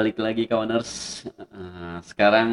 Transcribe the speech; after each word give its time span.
Balik 0.00 0.16
lagi 0.16 0.48
kawaners. 0.48 1.20
Sekarang 2.08 2.48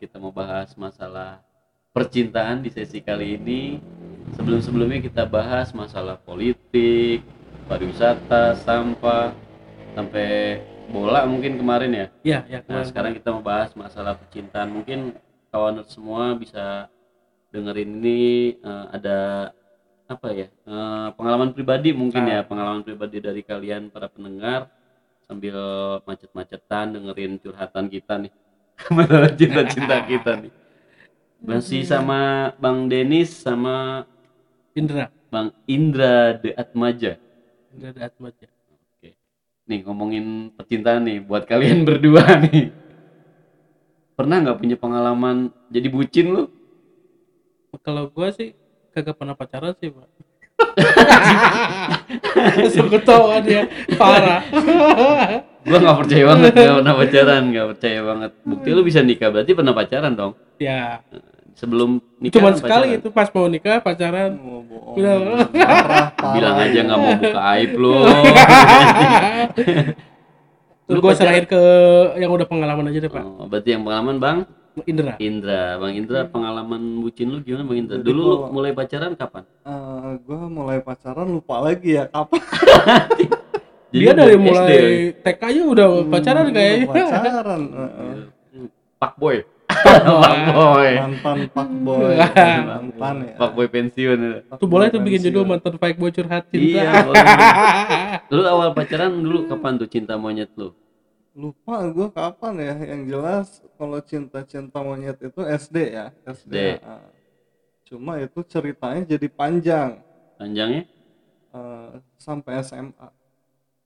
kita 0.00 0.16
mau 0.16 0.32
bahas 0.32 0.72
masalah 0.80 1.44
percintaan 1.92 2.64
di 2.64 2.72
sesi 2.72 3.04
kali 3.04 3.36
ini. 3.36 3.84
Sebelum-sebelumnya 4.32 5.04
kita 5.04 5.28
bahas 5.28 5.76
masalah 5.76 6.16
politik, 6.16 7.20
pariwisata, 7.68 8.56
sampah, 8.64 9.36
sampai 9.92 10.64
bola 10.88 11.28
mungkin 11.28 11.60
kemarin 11.60 11.92
ya. 11.92 12.06
Iya, 12.24 12.38
ya. 12.48 12.58
Nah, 12.64 12.80
kemarin. 12.80 12.88
sekarang 12.88 13.12
kita 13.20 13.28
mau 13.36 13.44
bahas 13.44 13.76
masalah 13.76 14.16
percintaan. 14.16 14.72
Mungkin 14.72 15.20
kawaners 15.52 15.92
semua 15.92 16.32
bisa 16.32 16.88
dengerin 17.52 18.00
ini 18.00 18.56
eh, 18.56 18.86
ada 18.88 19.18
apa 20.08 20.28
ya? 20.32 20.48
eh, 20.48 21.08
pengalaman 21.12 21.52
pribadi 21.52 21.92
mungkin 21.92 22.24
ya, 22.24 22.40
Ah. 22.40 22.48
pengalaman 22.48 22.80
pribadi 22.80 23.20
dari 23.20 23.44
kalian 23.44 23.92
para 23.92 24.08
pendengar 24.08 24.72
sambil 25.24 25.56
macet-macetan 26.04 26.94
dengerin 26.94 27.40
curhatan 27.40 27.88
kita 27.88 28.14
nih. 28.20 28.32
Masalah 28.96 29.32
cinta-cinta 29.32 29.96
kita 30.04 30.32
nih. 30.40 30.52
Masih 31.44 31.84
sama 31.84 32.52
Bang 32.56 32.88
Denis 32.88 33.28
sama 33.44 34.08
Indra. 34.72 35.12
Bang 35.28 35.52
Indra 35.68 36.38
De 36.40 36.56
Atmaja. 36.56 37.20
Indra 37.74 37.88
ada 37.92 38.02
Atmaja. 38.08 38.48
Oke. 38.96 39.18
Nih 39.68 39.80
ngomongin 39.84 40.54
percintaan 40.56 41.04
nih 41.04 41.18
buat 41.20 41.44
kalian 41.44 41.84
berdua 41.88 42.24
nih. 42.48 42.72
Pernah 44.14 44.36
nggak 44.46 44.58
punya 44.62 44.76
pengalaman 44.78 45.50
jadi 45.68 45.90
bucin 45.90 46.30
lu? 46.30 46.44
Kalau 47.82 48.06
gua 48.08 48.30
sih 48.30 48.54
kagak 48.94 49.18
pernah 49.18 49.34
pacaran 49.34 49.74
sih, 49.82 49.90
Pak. 49.90 50.08
Langsung 52.34 52.88
ketawa 52.88 53.38
dia 53.40 53.66
parah. 53.94 54.42
Gua 55.64 55.78
nggak 55.80 55.96
percaya 55.96 56.24
banget 56.28 56.52
nggak 56.52 56.76
pernah 56.76 56.94
pacaran, 56.94 57.42
nggak 57.48 57.66
percaya 57.72 58.00
banget. 58.02 58.30
Bukti 58.42 58.68
lu 58.70 58.82
bisa 58.82 59.00
nikah 59.00 59.28
berarti 59.30 59.52
pernah 59.52 59.72
pacaran 59.72 60.12
dong. 60.12 60.32
ya, 60.56 61.00
Sebelum 61.54 62.02
nikah 62.18 62.36
cuma 62.36 62.50
sekali 62.52 62.88
pacaran. 62.90 62.98
itu 63.00 63.08
pas 63.08 63.28
mau 63.30 63.46
nikah 63.46 63.78
pacaran. 63.78 64.30
Oh, 64.36 64.60
bohong. 64.60 64.94
Udah. 64.98 65.14
Parah, 65.14 65.46
parah. 65.54 66.06
Bilang 66.34 66.56
aja 66.58 66.78
nggak 66.80 66.98
mau 66.98 67.12
buka 67.16 67.40
aib 67.54 67.72
lu. 67.74 67.94
Terus 70.84 70.90
Lu 70.90 71.00
gua 71.00 71.10
pacaran? 71.10 71.20
serahin 71.32 71.44
ke 71.46 71.62
yang 72.18 72.28
udah 72.30 72.44
pengalaman 72.44 72.84
aja 72.86 72.98
deh, 72.98 73.08
Pak. 73.08 73.24
Oh, 73.24 73.46
berarti 73.48 73.72
yang 73.72 73.82
pengalaman 73.82 74.16
Bang 74.20 74.38
Indra. 74.84 75.14
Indra, 75.16 75.78
Bang 75.78 75.94
Indra 75.94 76.26
pengalaman 76.26 76.82
bucin 77.00 77.30
lu 77.30 77.40
gimana 77.40 77.64
Bang 77.64 77.78
Indra? 77.78 77.96
Dulu 77.96 78.20
lu 78.20 78.36
mulai 78.50 78.74
pacaran 78.74 79.14
kapan? 79.14 79.48
Gua 80.20 80.46
mulai 80.46 80.78
pacaran 80.78 81.26
lupa 81.26 81.58
lagi 81.58 81.94
ya 81.94 82.06
kapan 82.06 82.40
Jadi 83.90 84.02
Dia 84.02 84.10
dari 84.10 84.34
mulai 84.34 84.74
ya? 85.14 85.22
TK 85.22 85.40
aja 85.40 85.62
udah 85.64 85.86
pacaran 86.04 86.44
Hmm, 86.44 86.54
kayaknya. 86.54 86.86
pacaran 86.88 87.60
eh, 87.62 87.90
eh. 87.94 88.14
Pak 88.96 89.12
Boy. 89.16 89.36
Pak 89.64 90.36
Boy. 90.50 90.90
mantan 90.96 91.38
pak 91.56 91.68
boy 91.70 92.14
mantan 92.18 93.14
ya 93.22 93.34
Pak 93.38 93.50
Boy 93.52 93.66
pensiun. 93.66 94.18
ya. 94.18 94.34
Tuh 94.54 94.66
boleh 94.66 94.86
tuh 94.88 94.98
bikin 94.98 95.20
judul 95.24 95.44
mantan 95.44 95.74
baik 95.74 95.96
bocor 95.96 96.26
hati. 96.26 96.74
Iya. 96.74 96.90
boleh. 97.06 97.26
Dulu 98.26 98.42
awal 98.44 98.68
pacaran 98.72 99.14
dulu 99.14 99.46
kapan 99.46 99.72
tuh 99.76 99.86
cinta 99.86 100.14
monyet 100.14 100.50
lu? 100.54 100.74
lupa 101.34 101.82
gua 101.90 102.06
kapan 102.10 102.54
ya 102.62 102.74
yang 102.94 103.10
jelas 103.10 103.58
kalau 103.74 103.98
cinta-cinta 103.98 104.78
monyet 104.78 105.18
itu 105.18 105.42
SD 105.42 105.76
ya 105.90 106.14
SD, 106.22 106.46
SD. 106.46 106.78
cuma 107.84 108.22
itu 108.22 108.38
ceritanya 108.46 109.02
jadi 109.02 109.26
panjang 109.26 109.98
Panjangnya 110.34 110.84
eh, 111.54 111.90
sampai 112.18 112.52
SMA 112.60 113.08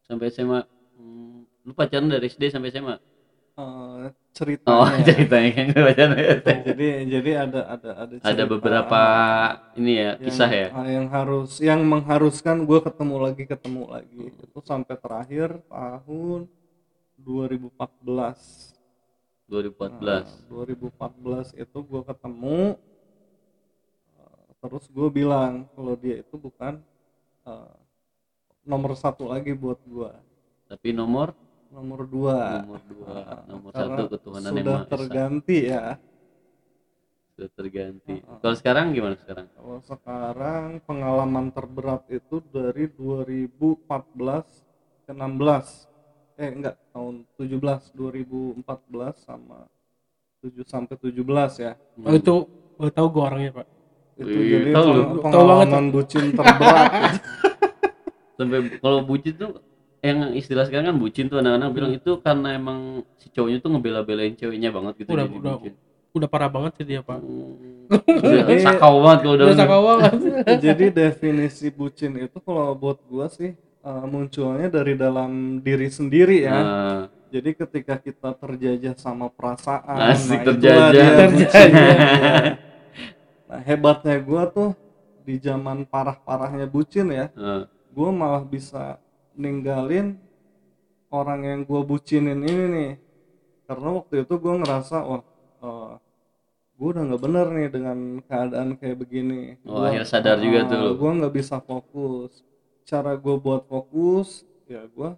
sampai 0.03 0.27
SMA. 0.31 0.61
Hmm, 0.97 1.45
lu 1.63 1.73
pacaran 1.73 2.09
dari 2.09 2.27
SD 2.27 2.49
sampai 2.49 2.73
SMA? 2.73 2.97
Eh, 2.97 3.03
Oh, 3.59 4.07
ceritanya 4.31 5.03
ceritanya 5.09 5.51
kan 5.51 5.67
pacaran 5.75 6.15
SD. 6.15 6.49
jadi 6.65 6.87
jadi 7.11 7.31
ada 7.43 7.61
ada 7.69 7.91
ada 8.07 8.15
Ada 8.23 8.45
beberapa 8.47 9.01
ini 9.75 9.93
ya 9.95 10.15
yang- 10.15 10.19
kisah 10.23 10.47
ya. 10.49 10.67
ah, 10.71 10.87
yang 10.87 11.07
harus 11.11 11.59
yang 11.59 11.83
mengharuskan 11.83 12.63
gue 12.63 12.79
ketemu 12.81 13.15
lagi 13.19 13.45
ketemu 13.45 13.83
lagi 13.91 14.23
itu 14.31 14.59
sampai 14.63 14.95
terakhir 14.95 15.59
tahun 15.67 16.47
2014 17.19 18.79
2014. 19.49 19.99
Nah, 19.99 20.23
2014 20.47 21.57
itu 21.57 21.79
gue 21.83 22.03
ketemu 22.05 22.79
terus 24.59 24.85
gue 24.91 25.09
bilang 25.11 25.67
kalau 25.73 25.95
dia 25.95 26.23
itu 26.23 26.35
bukan 26.35 26.83
eh, 27.47 27.75
nomor 28.67 28.93
satu 28.99 29.31
lagi 29.31 29.55
buat 29.55 29.79
gue 29.87 30.13
Tapi 30.69 30.93
nomor 30.93 31.33
nomor 31.73 32.05
dua 32.05 32.65
nomor 32.65 32.81
dua, 32.85 33.09
Nah, 33.09 33.43
nomor 33.49 33.73
satu 33.73 34.03
ketuhanan 34.13 34.51
yang 34.53 34.57
sudah 34.61 34.75
Maha 34.75 34.85
Esa. 34.85 34.93
terganti 34.97 35.59
ya 35.69 35.85
Sudah 37.39 37.51
terganti. 37.55 38.19
Heeh. 38.19 38.39
Kalau 38.43 38.57
sekarang 38.59 38.87
gimana 38.91 39.15
sekarang? 39.15 39.47
Kalau 39.55 39.79
sekarang 39.87 40.83
pengalaman 40.83 41.55
terberat 41.55 42.03
itu 42.11 42.43
dari 42.51 42.91
2014 42.91 44.67
ke 45.07 45.15
16. 45.15 45.87
Eh 46.35 46.51
enggak, 46.51 46.75
tahun 46.91 47.23
17 47.39 47.95
2014 47.95 48.59
sama 49.23 49.71
7 50.43 50.67
sampai 50.67 50.99
17 50.99 51.63
ya. 51.63 51.79
Oh 52.03 52.11
itu 52.11 52.35
oh, 52.75 52.91
tahu 52.91 53.07
gua 53.07 53.31
orangnya, 53.31 53.63
Pak. 53.63 53.78
Itu 54.19 54.27
Wih, 54.29 54.47
jadi 54.53 54.71
tahu 54.75 54.87
lu. 54.89 55.03
peng- 55.17 55.31
Tahu 55.31 55.45
banget, 55.47 55.69
bucin 55.89 56.25
terberat. 56.33 56.91
Sampai 58.35 58.59
kalau 58.77 58.99
bucin 59.03 59.35
tuh 59.35 59.51
yang 59.99 60.31
istilah 60.33 60.63
sekarang 60.63 60.87
kan 60.89 60.97
bucin 60.97 61.27
tuh 61.27 61.39
anak-anak 61.39 61.71
bilang 61.71 61.93
itu 61.93 62.19
karena 62.19 62.55
emang 62.55 62.79
si 63.15 63.27
cowoknya 63.29 63.59
tuh 63.59 63.71
ngebela-belain 63.73 64.35
ceweknya 64.35 64.71
banget 64.71 64.95
gitu 64.97 65.11
Udah, 65.11 65.27
jadi 65.27 65.37
udah. 65.37 65.55
bucin. 65.57 65.73
Udah 66.09 66.29
parah 66.29 66.47
banget 66.49 66.73
sih 66.77 66.85
dia, 66.85 67.01
Pak. 67.01 67.19
Hmm. 67.19 67.87
Udah 67.89 68.59
sakau 68.61 68.95
banget 69.01 69.19
kalau 69.23 69.35
udah. 69.35 69.47
Udah 69.47 69.57
sakau 69.57 69.81
banget. 69.85 70.13
jadi 70.67 70.85
definisi 70.89 71.67
bucin 71.69 72.13
itu 72.17 72.39
kalau 72.39 72.75
buat 72.75 72.99
gua 73.05 73.27
sih 73.29 73.55
eh, 73.59 74.05
munculnya 74.05 74.67
dari 74.69 74.95
dalam 74.95 75.31
diri 75.61 75.87
sendiri 75.89 76.43
ya. 76.43 76.59
Nah, 76.59 77.01
Jadi 77.29 77.53
ketika 77.55 78.01
kita 78.01 78.33
terjajah 78.33 78.97
sama 78.97 79.29
perasaan, 79.29 80.01
Asik, 80.01 80.41
itulah 80.41 80.49
terjajah. 80.49 80.89
dia 80.89 81.09
Terjajah. 81.21 81.97
nah 83.49 83.61
hebatnya 83.65 84.21
gua 84.21 84.43
tuh 84.53 84.71
di 85.25 85.41
zaman 85.41 85.85
parah-parahnya 85.89 86.69
bucin 86.69 87.09
ya, 87.13 87.27
nah, 87.33 87.65
gua 87.93 88.09
malah 88.13 88.45
bisa 88.45 89.01
ninggalin 89.37 90.17
orang 91.09 91.41
yang 91.45 91.61
gua 91.65 91.81
bucinin 91.85 92.41
ini 92.45 92.65
nih, 92.77 92.93
karena 93.65 93.89
waktu 93.99 94.15
itu 94.25 94.35
gua 94.37 94.55
ngerasa 94.61 94.97
wah, 95.05 95.23
eh, 95.65 95.93
gua 96.77 96.89
udah 96.93 97.03
nggak 97.09 97.23
bener 97.25 97.47
nih 97.57 97.69
dengan 97.73 97.99
keadaan 98.29 98.69
kayak 98.77 98.97
begini. 99.01 99.57
Oh, 99.65 99.85
akhirnya 99.85 100.09
sadar 100.09 100.37
juga 100.41 100.61
tuh. 100.69 100.97
Gua 101.01 101.11
nggak 101.17 101.35
bisa 101.35 101.57
fokus. 101.65 102.45
Cara 102.89 103.17
gua 103.17 103.37
buat 103.37 103.63
fokus, 103.69 104.45
ya 104.69 104.85
gua 104.93 105.17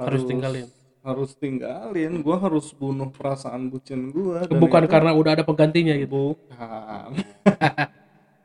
Harus 0.00 0.24
tinggalin. 0.24 0.68
Harus 1.00 1.30
tinggalin 1.40 2.20
gua 2.20 2.36
harus 2.44 2.72
bunuh 2.76 3.08
perasaan 3.08 3.72
bucin 3.72 4.12
gua 4.12 4.44
dan 4.44 4.60
Bukan 4.60 4.82
itu- 4.84 4.92
karena 4.92 5.10
udah 5.16 5.32
ada 5.38 5.44
penggantinya 5.48 5.94
gitu. 5.96 6.36
bukan 6.50 7.10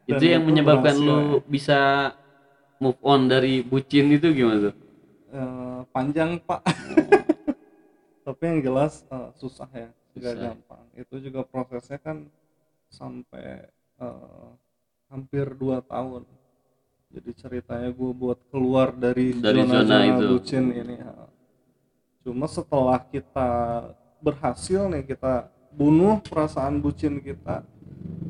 itu 0.12 0.24
yang 0.24 0.44
itu 0.44 0.50
menyebabkan 0.52 0.96
berhasil, 0.96 1.08
lu 1.08 1.42
bisa 1.50 1.80
move 2.80 3.00
on 3.04 3.28
dari 3.32 3.64
bucin 3.66 4.12
itu 4.14 4.28
gimana 4.32 4.70
tuh? 4.72 4.76
Eh, 5.36 5.80
panjang 5.92 6.40
pak 6.48 6.62
tapi 8.26 8.42
yang 8.48 8.60
jelas 8.64 9.04
eh, 9.12 9.30
susah 9.42 9.70
ya 9.74 9.90
tidak 10.16 10.34
Susah. 10.38 10.44
gampang 10.56 10.86
itu 10.96 11.16
juga 11.20 11.42
prosesnya 11.44 12.00
kan 12.00 12.18
sampai 12.94 13.68
eh, 14.00 14.48
hampir 15.12 15.46
dua 15.60 15.84
tahun 15.84 16.24
jadi 17.12 17.32
ceritanya 17.38 17.90
gue 17.96 18.12
buat 18.12 18.40
keluar 18.52 18.92
dari, 18.92 19.32
Dari 19.40 19.62
zona 19.64 19.72
zona-zona 19.80 19.98
itu. 20.08 20.28
bucin 20.36 20.66
ini 20.74 20.96
ha. 21.00 21.14
Cuma 22.26 22.50
setelah 22.50 22.98
kita 23.06 23.50
berhasil 24.18 24.90
nih 24.90 25.14
kita 25.14 25.46
bunuh 25.70 26.18
perasaan 26.26 26.82
bucin 26.82 27.22
kita 27.22 27.62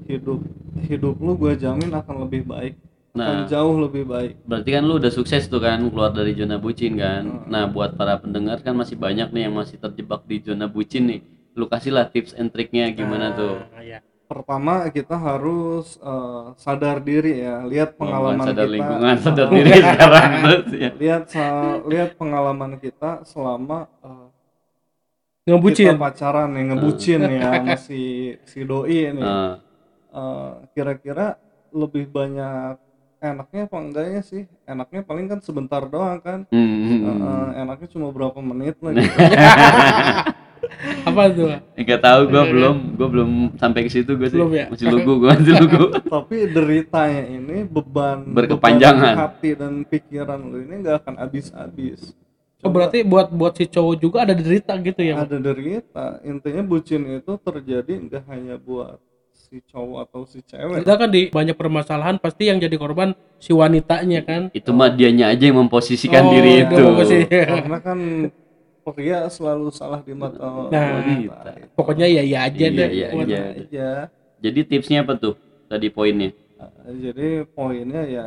hidup 0.03 0.43
hidup 0.83 1.15
lu 1.15 1.39
gue 1.39 1.55
jamin 1.55 1.95
akan 1.95 2.27
lebih 2.27 2.43
baik 2.43 2.75
Nah, 3.15 3.31
akan 3.31 3.39
jauh 3.47 3.79
lebih 3.79 4.03
baik 4.03 4.43
berarti 4.43 4.69
kan 4.75 4.83
lu 4.83 4.99
udah 4.99 5.07
sukses 5.07 5.47
tuh 5.47 5.63
kan 5.63 5.79
keluar 5.87 6.11
dari 6.11 6.35
zona 6.35 6.59
bucin 6.59 6.99
kan. 6.99 7.23
Hmm. 7.23 7.47
Nah, 7.47 7.63
buat 7.71 7.95
para 7.95 8.19
pendengar 8.19 8.59
kan 8.59 8.75
masih 8.75 8.99
banyak 8.99 9.31
nih 9.31 9.47
yang 9.47 9.55
masih 9.55 9.79
terjebak 9.79 10.27
di 10.27 10.43
zona 10.43 10.67
bucin 10.67 11.07
nih. 11.07 11.23
Lu 11.55 11.71
kasih 11.71 11.95
lah 11.95 12.11
tips 12.11 12.35
and 12.35 12.51
triknya 12.51 12.91
gimana 12.91 13.31
tuh? 13.31 13.63
Nah, 13.71 13.79
iya. 13.79 14.03
Pertama 14.25 14.89
kita 14.89 15.15
harus 15.15 15.95
eh, 16.01 16.43
sadar 16.57 16.97
diri 16.99 17.45
ya 17.45 17.61
lihat 17.63 17.93
Pengalaman 17.95 18.41
pengalaman 18.41 18.47
sadar 18.49 18.65
kita 18.65 18.73
lingkungan, 18.73 19.15
sadar 19.21 19.47
diri 19.55 19.71
sekarang 19.79 20.29
terus 20.43 20.67
ya. 20.83 20.89
lihat 20.97 21.23
sa- 21.29 21.79
lihat 21.85 22.09
pengalaman 22.17 22.71
kita 22.81 23.21
selama 23.23 23.85
eh, 24.01 24.27
Ngebucin. 25.45 25.93
kita 25.93 26.01
pacaran 26.01 26.57
nih 26.57 26.63
ngebucin 26.73 27.21
ya 27.29 27.41
sama 27.53 27.73
si 27.77 28.01
si 28.49 28.59
doi 28.65 29.13
nih 29.13 29.21
Nah, 29.21 29.53
Eh, 30.15 30.53
kira-kira 30.71 31.35
lebih 31.75 32.07
banyak 32.07 32.79
enaknya 33.19 33.67
apa 33.67 33.77
enggaknya 33.83 34.21
sih 34.23 34.47
enaknya 34.63 35.03
paling 35.03 35.27
kan 35.27 35.39
sebentar 35.43 35.83
doang 35.85 36.23
kan 36.23 36.39
Hmm. 36.47 37.03
Heeh, 37.03 37.47
enaknya 37.61 37.87
cuma 37.91 38.07
berapa 38.15 38.39
menit 38.39 38.79
lah 38.79 38.95
gitu. 38.95 39.19
apa 41.09 41.21
tuh 41.29 41.45
Pak? 41.47 41.59
Enggak 41.75 41.99
tahu 42.01 42.21
gua 42.27 42.43
belum, 42.43 42.75
gua 42.93 43.07
belum 43.09 43.29
sampai 43.55 43.81
ke 43.83 43.89
situ 43.89 44.11
gua 44.13 44.27
sih. 44.27 44.37
Belum 44.37 44.51
ya? 44.51 44.65
Masih 44.67 44.87
lugu 44.87 45.13
gua, 45.17 45.31
masih 45.33 45.55
lugu. 45.63 45.83
tapi 46.05 46.37
deritanya 46.47 47.23
ini 47.27 47.57
beban 47.63 48.25
Berkepanjangan. 48.27 49.13
beban 49.13 49.23
hati 49.23 49.49
dan 49.53 49.73
pikiran 49.83 50.39
lu 50.41 50.57
ini 50.61 50.73
nggak 50.81 50.95
akan 51.01 51.13
habis-habis 51.17 52.13
oh 52.59 52.71
berarti 52.71 53.01
buat 53.01 53.29
buat 53.29 53.53
si 53.53 53.65
cowok 53.65 53.95
juga 53.95 54.17
ada 54.23 54.33
derita 54.33 54.73
gitu 54.75 54.97
ya 54.99 55.21
ada 55.21 55.37
derita 55.37 56.17
intinya 56.21 56.61
bucin 56.61 57.05
itu 57.13 57.37
terjadi 57.37 57.93
nggak 58.01 58.23
hanya 58.25 58.57
buat 58.57 58.97
si 59.29 59.61
cowok 59.61 59.97
atau 60.01 60.25
si 60.25 60.41
cewek 60.41 60.81
kita 60.81 60.93
kan 60.97 61.05
di 61.07 61.29
banyak 61.29 61.53
permasalahan 61.53 62.17
pasti 62.17 62.49
yang 62.49 62.57
jadi 62.57 62.73
korban 62.75 63.13
si 63.37 63.53
wanitanya 63.53 64.25
kan 64.25 64.41
Itu 64.49 64.73
mah 64.73 64.89
dianya 64.89 65.29
aja 65.29 65.45
yang 65.45 65.61
memposisikan 65.61 66.25
Oh, 66.25 66.31
diri 66.33 66.65
itu. 66.65 66.83
karena 67.29 67.77
kan 67.77 67.99
pria 68.85 69.25
selalu 69.27 69.73
salah 69.73 70.01
di 70.05 70.13
mata 70.13 70.69
Nah, 70.69 71.01
wanita 71.01 71.51
pokoknya 71.73 72.05
ya 72.05 72.21
ya 72.21 72.39
aja 72.45 72.65
Iya, 72.65 72.69
deh 72.69 72.89
iya, 72.93 73.07
iya. 73.11 73.47
aja. 73.65 73.87
Jadi 74.41 74.59
tipsnya 74.67 75.01
apa 75.01 75.17
tuh? 75.17 75.33
Tadi 75.65 75.89
poinnya. 75.89 76.29
Nah, 76.59 76.69
jadi 76.93 77.43
poinnya 77.49 78.03
ya 78.05 78.25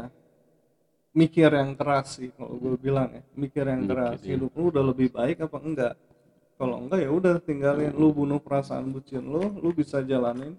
mikir 1.14 1.50
yang 1.50 1.74
keras 1.74 2.18
sih 2.18 2.30
kalau 2.34 2.58
gue 2.58 2.74
bilang 2.78 3.08
ya. 3.10 3.22
Mikir 3.34 3.64
yang 3.66 3.82
Mikir, 3.86 3.92
keras. 3.94 4.18
iya. 4.22 4.30
hidup 4.34 4.50
lu 4.54 4.62
udah 4.70 4.84
lebih 4.84 5.08
baik 5.14 5.36
apa 5.42 5.58
enggak? 5.62 5.94
Kalau 6.58 6.76
enggak 6.82 7.00
ya 7.06 7.10
udah 7.14 7.34
tinggalin. 7.38 7.90
Lu 7.94 8.10
bunuh 8.10 8.42
perasaan 8.42 8.90
bucin 8.90 9.22
lu 9.22 9.42
lu 9.62 9.70
bisa 9.70 10.02
jalanin 10.02 10.58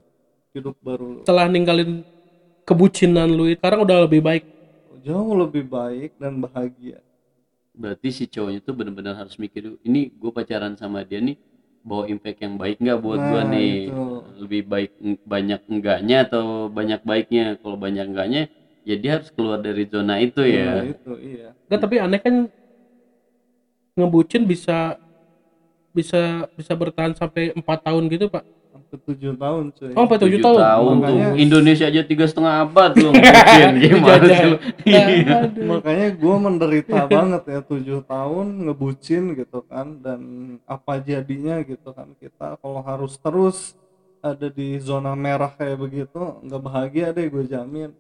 hidup 0.56 0.76
baru 0.80 1.20
lu. 1.20 1.22
Setelah 1.28 1.48
ninggalin 1.52 2.02
kebucinan 2.64 3.28
lu 3.28 3.52
sekarang 3.52 3.84
udah 3.84 4.08
lebih 4.08 4.22
baik? 4.24 4.44
Jauh 5.00 5.32
lebih 5.32 5.64
baik 5.64 6.16
dan 6.20 6.44
bahagia 6.44 7.00
Berarti 7.82 8.08
si 8.18 8.24
cowoknya 8.34 8.60
tuh 8.68 8.74
benar-benar 8.80 9.16
harus 9.22 9.36
mikir 9.44 9.62
dulu, 9.66 9.78
ini 9.88 10.00
gue 10.22 10.32
pacaran 10.38 10.74
sama 10.82 11.00
dia 11.10 11.20
nih 11.28 11.38
bawa 11.90 12.04
impact 12.14 12.40
yang 12.46 12.56
baik 12.62 12.76
nggak 12.84 13.00
buat 13.06 13.20
gua 13.24 13.42
Nah, 13.48 13.54
nih? 13.56 13.72
itu. 13.88 14.00
lebih 14.44 14.62
baik 14.72 14.92
banyak 15.34 15.60
enggaknya 15.72 16.16
atau 16.28 16.44
banyak 16.78 17.00
baiknya? 17.10 17.44
Kalau 17.62 17.78
banyak 17.80 18.06
enggaknya 18.12 18.42
ya 18.88 18.96
dia 19.02 19.12
harus 19.20 19.30
keluar 19.36 19.60
dari 19.64 19.84
zona 19.88 20.16
itu 20.24 20.42
Nah, 20.44 20.56
ya. 20.56 20.92
itu 20.92 21.12
iya. 21.22 21.48
Enggak, 21.68 21.80
tapi 21.86 21.96
aneh 22.04 22.20
kan 22.26 22.36
ngebucin 23.98 24.44
bisa 24.50 24.98
bisa 25.94 26.46
bisa 26.54 26.74
bertahan 26.78 27.14
sampai 27.18 27.52
empat 27.58 27.80
tahun 27.86 28.06
gitu 28.14 28.30
pak 28.30 28.46
tujuh 28.92 29.34
tahun 29.36 29.64
cuy. 29.70 29.94
Oh 29.94 30.02
sampai 30.02 30.18
tujuh 30.18 30.40
Tujuh 30.40 30.46
tahun, 30.46 30.58
tahun 30.58 30.94
tuh. 30.96 31.16
Makanya- 31.20 31.36
Indonesia 31.38 31.86
aja 31.86 32.02
tiga 32.02 32.26
setengah 32.26 32.54
abad 32.64 32.92
lu 32.96 33.10
ngebucin 33.14 33.70
gimana 33.78 34.34
lu? 34.42 34.58
Nah, 34.90 35.42
makanya 35.70 36.08
gue 36.12 36.36
menderita 36.40 36.98
banget 37.06 37.44
ya 37.46 37.60
tujuh 37.62 38.00
tahun 38.04 38.46
ngebucin 38.66 39.24
gitu 39.36 39.60
kan 39.64 39.88
dan 40.00 40.22
apa 40.66 40.98
jadinya 40.98 41.62
gitu 41.62 41.90
kan. 41.92 42.10
Kita 42.16 42.58
kalau 42.58 42.82
harus 42.82 43.14
terus 43.16 43.78
ada 44.20 44.48
di 44.48 44.80
zona 44.80 45.14
merah 45.14 45.50
kayak 45.50 45.78
begitu 45.78 46.20
nggak 46.42 46.62
bahagia 46.62 47.08
deh 47.10 47.26
gue 47.26 47.46
jamin. 47.46 47.94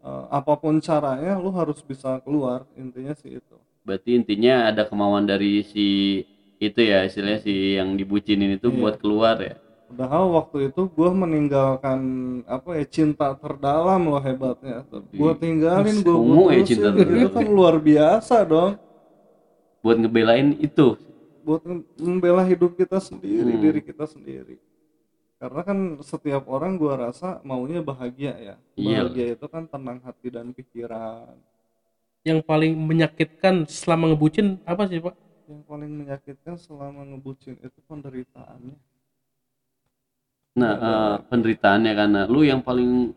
Eh, 0.00 0.24
apa 0.28 0.52
pun 0.54 0.76
caranya 0.78 1.38
lu 1.38 1.48
harus 1.50 1.80
bisa 1.80 2.20
keluar 2.20 2.66
intinya 2.74 3.14
sih 3.14 3.38
itu. 3.38 3.56
Berarti 3.80 4.14
intinya 4.14 4.68
ada 4.68 4.84
kemauan 4.84 5.24
dari 5.24 5.60
si 5.62 5.86
itu 6.56 6.80
ya 6.80 7.04
istilahnya 7.04 7.40
si 7.40 7.76
yang 7.76 7.92
dibucinin 7.92 8.56
itu 8.56 8.68
Iya. 8.68 8.76
buat 8.78 8.96
keluar 8.96 9.36
ya 9.36 9.56
padahal 9.94 10.26
waktu 10.34 10.74
itu 10.74 10.90
gue 10.90 11.10
meninggalkan 11.14 12.00
apa 12.50 12.82
ya 12.82 12.84
cinta 12.90 13.30
terdalam 13.38 14.10
loh 14.10 14.18
hebatnya. 14.18 14.82
Gue 15.14 15.32
tinggalin 15.38 16.02
gue 16.02 16.10
Ungu 16.10 16.50
ya 16.50 16.66
cinta 16.66 16.90
itu 16.90 16.98
terdalam. 16.98 17.30
kan 17.30 17.46
luar 17.46 17.78
biasa 17.78 18.42
dong. 18.42 18.74
Buat 19.86 20.02
ngebelain 20.02 20.58
itu. 20.58 20.98
Buat 21.46 21.62
membela 22.02 22.42
hidup 22.42 22.74
kita 22.74 22.98
sendiri 22.98 23.54
Hmm. 23.54 23.62
diri 23.62 23.80
kita 23.86 24.02
sendiri. 24.10 24.58
Karena 25.38 25.62
kan 25.62 25.78
setiap 26.02 26.50
orang 26.50 26.74
gua 26.74 26.98
rasa 26.98 27.38
maunya 27.46 27.78
bahagia 27.78 28.34
ya. 28.34 28.54
Iya. 28.74 29.06
bahagia 29.06 29.26
itu 29.38 29.46
kan 29.46 29.62
tenang 29.70 30.02
hati 30.02 30.26
dan 30.26 30.50
pikiran. 30.50 31.38
Yang 32.26 32.42
paling 32.42 32.74
menyakitkan 32.74 33.62
selama 33.70 34.10
ngebucin 34.10 34.58
apa 34.66 34.90
sih 34.90 34.98
pak? 34.98 35.14
Yang 35.46 35.62
paling 35.70 35.90
menyakitkan 36.02 36.54
selama 36.58 37.06
ngebucin 37.14 37.62
itu 37.62 37.78
penderitaannya 37.86 38.74
nah 40.54 40.72
eh, 40.78 41.16
penderitaannya 41.26 41.92
karena 41.92 42.20
lu 42.30 42.46
yang 42.46 42.62
paling 42.62 43.10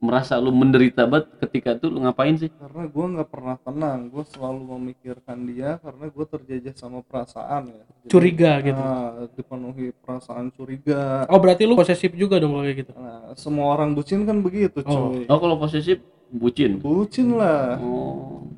merasa 0.00 0.40
lu 0.40 0.48
menderita 0.48 1.04
banget 1.04 1.28
ketika 1.44 1.76
itu 1.76 1.92
lu 1.92 2.00
ngapain 2.00 2.32
sih? 2.40 2.48
Karena 2.56 2.88
gua 2.88 3.06
nggak 3.12 3.28
pernah 3.28 3.56
tenang. 3.60 4.08
Gua 4.08 4.24
selalu 4.24 4.60
memikirkan 4.80 5.44
dia 5.44 5.76
karena 5.76 6.08
gua 6.08 6.24
terjajah 6.24 6.72
sama 6.72 7.04
perasaan 7.04 7.68
ya. 7.68 7.84
Jadi, 7.84 8.08
curiga 8.08 8.52
gitu. 8.64 8.80
nah, 8.80 9.28
dipenuhi 9.36 9.92
perasaan 10.00 10.48
curiga. 10.56 11.28
Oh 11.28 11.36
berarti 11.36 11.68
lu 11.68 11.76
posesif 11.76 12.16
juga 12.16 12.40
dong 12.40 12.56
kalau 12.56 12.64
kayak 12.64 12.78
gitu? 12.80 12.92
Nah 12.96 13.36
semua 13.36 13.76
orang 13.76 13.92
bucin 13.92 14.24
kan 14.24 14.40
begitu 14.40 14.80
Oh. 14.88 15.12
cuy. 15.12 15.28
Oh 15.28 15.36
kalau 15.36 15.60
posesif 15.60 16.00
bucin? 16.32 16.80
Bucin 16.80 17.36
lah. 17.36 17.76
Oh. 17.76 18.48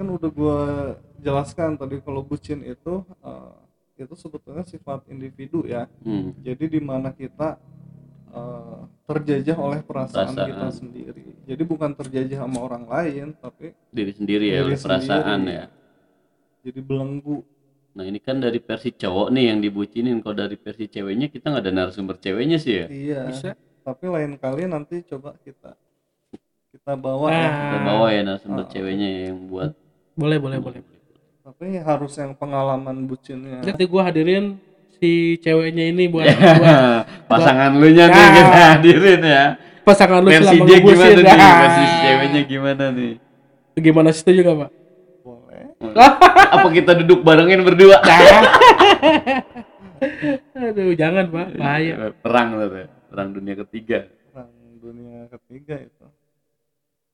Kan 0.00 0.08
udah 0.16 0.30
gua 0.32 0.58
jelaskan 1.20 1.76
tadi 1.76 2.00
kalau 2.00 2.24
bucin 2.24 2.64
itu 2.64 3.04
eh, 3.20 3.52
itu 4.00 4.16
sebetulnya 4.16 4.64
sifat 4.64 5.04
individu 5.06 5.64
ya. 5.64 5.84
Hmm. 6.00 6.32
jadi 6.40 6.64
di 6.66 6.80
mana 6.80 7.12
kita 7.12 7.60
eh, 8.30 8.80
terjajah 9.04 9.56
oleh 9.58 9.80
perasaan, 9.82 10.32
Perasaan. 10.32 10.48
kita 10.48 10.66
sendiri. 10.70 11.24
Jadi 11.44 11.62
bukan 11.66 11.90
terjajah 11.92 12.46
sama 12.46 12.58
orang 12.62 12.86
lain 12.86 13.34
tapi 13.36 13.74
diri 13.90 14.12
sendiri 14.14 14.46
ya 14.48 14.62
Diri 14.62 14.66
oleh 14.70 14.78
perasaan 14.78 15.22
sendiri. 15.42 15.58
ya. 15.58 15.64
Jadi 16.60 16.80
belenggu. 16.80 17.38
Nah 17.90 18.04
ini 18.06 18.22
kan 18.22 18.38
dari 18.38 18.62
versi 18.62 18.94
cowok 18.94 19.34
nih 19.34 19.44
yang 19.50 19.58
dibucinin. 19.58 20.22
Kalau 20.22 20.36
dari 20.38 20.54
versi 20.54 20.86
ceweknya 20.86 21.26
kita 21.26 21.50
nggak 21.50 21.64
ada 21.66 21.72
narasumber 21.74 22.16
ceweknya 22.16 22.58
sih 22.62 22.74
ya? 22.78 22.86
Iya. 22.86 23.20
Bisa. 23.26 23.50
Tapi 23.82 24.04
lain 24.06 24.38
kali 24.38 24.68
nanti 24.70 25.02
coba 25.02 25.34
kita 25.42 25.74
kita 26.70 26.94
bawa 26.94 27.34
ya. 27.34 27.34
Nah. 27.34 27.50
kita 27.58 27.78
bawa 27.82 28.06
ya 28.14 28.20
narasumber 28.22 28.62
Ah. 28.62 28.70
ceweknya 28.70 29.08
yang 29.26 29.50
buat. 29.50 29.74
Boleh 30.14 30.38
boleh 30.38 30.58
boleh 30.62 30.80
tapi 31.50 31.82
harus 31.82 32.14
yang 32.14 32.30
pengalaman 32.38 33.10
bucinnya. 33.10 33.58
Nanti 33.66 33.82
gua 33.90 34.06
hadirin 34.06 34.54
si 35.02 35.34
ceweknya 35.42 35.90
ini 35.90 36.06
buat, 36.06 36.30
buat 36.30 37.10
pasangan 37.30 37.74
lu 37.74 37.90
nya 37.90 38.06
nih 38.06 38.14
Nah. 38.14 38.30
kita 38.38 38.62
hadirin 38.78 39.20
ya. 39.26 39.44
Pasangan 39.82 40.22
lu 40.22 40.30
versi 40.30 40.46
selama 40.46 40.66
dia 40.70 40.78
gimana 40.78 41.10
nih? 41.10 41.24
Nah. 41.26 41.58
versi 41.58 41.84
ceweknya 42.06 42.40
gimana 42.46 42.84
nih? 42.94 43.12
Gimana 43.82 44.10
setuju 44.14 44.40
gak 44.46 44.56
pak? 44.62 44.70
Boleh. 45.26 45.64
Apa 46.54 46.68
kita 46.70 46.92
duduk 47.02 47.26
barengin 47.26 47.66
berdua? 47.66 47.98
Aduh 50.54 50.94
jangan 50.94 51.26
pak. 51.34 51.46
Bahaya. 51.58 52.14
perang 52.22 52.46
tuh 52.62 52.68
Teh. 52.70 52.86
perang 53.10 53.28
dunia 53.34 53.54
ketiga. 53.66 53.98
Perang 54.30 54.54
dunia 54.78 55.26
ketiga 55.34 55.82
itu. 55.82 56.06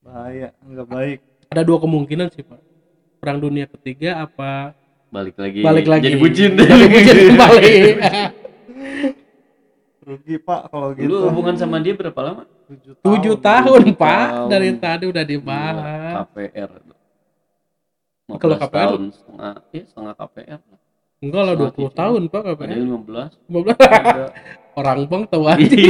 Bahaya 0.05 0.53
nggak 0.61 0.87
baik. 0.93 1.19
Ada 1.49 1.65
dua 1.65 1.81
kemungkinan 1.81 2.29
sih 2.29 2.45
pak 2.45 2.76
perang 3.17 3.37
dunia 3.37 3.65
ketiga 3.67 4.21
apa 4.21 4.71
balik 5.07 5.35
lagi. 5.35 5.59
Balik 5.59 5.85
lagi. 5.85 6.03
Jadi 6.05 6.17
bucin. 6.17 6.49
Jadi 6.57 6.85
bucin 6.85 7.15
kembali 7.27 7.73
rugi 10.07 10.35
pak 10.39 10.71
kalau 10.71 10.87
lu 10.91 10.97
gitu. 10.97 11.15
hubungan 11.27 11.55
sama 11.55 11.77
dia 11.77 11.91
berapa 11.91 12.17
lama? 12.21 12.43
Tujuh 12.65 12.93
tujuh 12.99 13.35
tahun. 13.37 13.83
tahun 13.83 13.85
pak. 13.93 14.25
tahun. 14.29 14.47
dari 14.47 14.69
tadi 14.73 15.03
udah 15.05 15.21
dibahas. 15.21 16.13
KPR 16.23 16.69
15 18.27 18.39
Kalau 18.39 18.55
KPR? 18.57 18.87
tahun 18.87 19.01
setengah 19.11 19.53
ya 19.69 19.83
setengah 19.85 20.13
KPR 20.15 20.59
enggak 21.17 21.43
lah 21.43 21.53
20 21.57 21.73
cicil. 21.73 21.89
tahun 21.91 22.21
pak 22.27 22.39
ada 22.39 22.49
katanya 22.53 22.75
yang 22.77 22.91
15 23.03 23.81
Ada. 23.81 24.25
orang 24.75 24.99
bang 25.03 25.23
tahu 25.25 25.43
aja. 25.49 25.87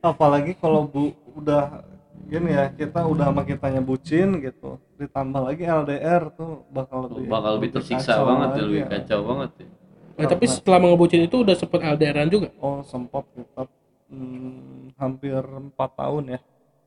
Apalagi 0.00 0.52
kalau 0.54 0.86
bu 0.86 1.10
udah 1.34 1.82
gini 2.28 2.52
ya 2.52 2.68
kita 2.68 3.08
udah 3.08 3.32
sama 3.32 3.42
kitanya 3.48 3.80
bucin 3.80 4.44
gitu. 4.44 4.76
Ditambah 5.00 5.40
lagi 5.40 5.64
LDR 5.64 6.28
tuh 6.36 6.68
bakal 6.68 7.08
lebih 7.08 7.28
bakal 7.32 7.50
lebih 7.56 7.70
tersiksa 7.80 8.20
kacau 8.20 8.24
banget 8.28 8.48
ya 8.52 8.62
lebih 8.68 8.82
kacau 8.84 9.20
banget 9.24 9.50
ya. 9.56 9.68
Nah, 10.18 10.26
tapi 10.26 10.44
selama 10.50 10.84
ngebucin 10.92 11.22
itu 11.24 11.36
udah 11.40 11.54
sempet 11.56 11.80
LDRan 11.80 12.28
juga? 12.28 12.48
Oh 12.60 12.84
sempat 12.84 13.24
kita 13.32 13.64
hmm, 14.12 14.92
hampir 15.00 15.40
empat 15.40 15.90
tahun 15.96 16.24
ya. 16.36 16.40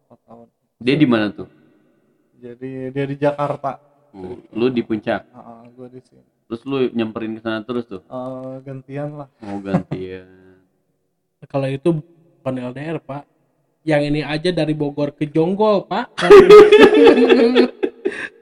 Empat 0.05 0.19
tahun. 0.29 0.45
Dia 0.77 0.95
di 0.95 1.07
mana 1.09 1.25
tuh? 1.33 1.49
Jadi 2.37 2.93
dia 2.93 3.05
di 3.09 3.15
Jakarta. 3.17 3.81
Oh, 4.11 4.37
lu 4.53 4.69
di 4.69 4.85
puncak? 4.85 5.25
Ah 5.33 5.65
gue 5.65 5.87
di 5.89 6.01
sini. 6.05 6.21
Terus 6.51 6.61
lu 6.67 6.77
nyamperin 6.91 7.39
ke 7.39 7.41
sana 7.41 7.63
terus 7.63 7.87
tuh? 7.87 8.03
Eh, 8.03 8.55
gantian 8.61 9.25
lah. 9.25 9.29
Mau 9.39 9.57
gantian. 9.63 10.59
Kalau 11.47 11.65
itu 11.71 12.03
bukan 12.43 12.53
LDR 12.75 12.99
pak 12.99 13.30
yang 13.81 14.01
ini 14.05 14.21
aja 14.21 14.53
dari 14.53 14.77
Bogor 14.77 15.13
ke 15.17 15.25
Jonggol 15.29 15.89
pak. 15.89 16.05